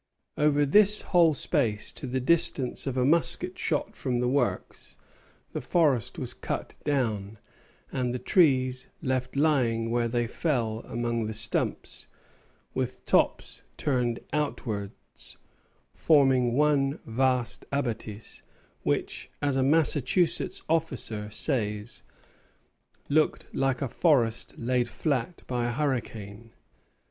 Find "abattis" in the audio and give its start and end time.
17.71-18.41